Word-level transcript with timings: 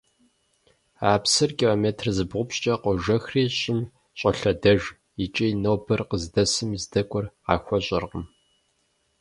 А 1.09 1.09
псыр 1.23 1.51
километр 1.59 2.05
зыбгъупщӀкӀэ 2.15 2.75
къожэхри, 2.83 3.43
щӀым 3.59 3.79
щӀолъэдэж 4.17 4.81
икӏи 5.23 5.47
нобэр 5.63 6.01
къыздэсым 6.09 6.69
здэкӀуэр 6.81 7.25
къахуэщӀэркъым. 7.45 8.25